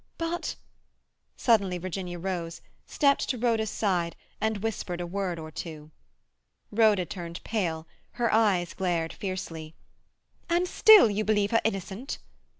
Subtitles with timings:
[0.17, 0.55] But—"
[1.37, 5.91] Suddenly Virginia rose, stepped to Rhoda's side, and whispered a word or two.
[6.71, 9.75] Rhoda turned pale; her eyes glared fiercely.
[10.49, 12.17] "And still you believe her innocent?"